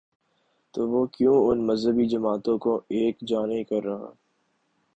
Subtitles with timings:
[0.73, 4.11] تو وہ کیوں ان مذہبی جماعتوں کو یک جا نہیں کر رہا؟